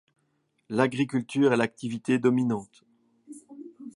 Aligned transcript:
L’agriculture 0.69 1.53
est 1.53 1.57
l’activité 1.57 2.17
dominante. 2.17 2.83